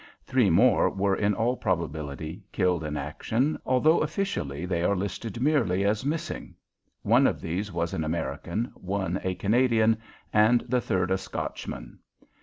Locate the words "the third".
10.61-11.11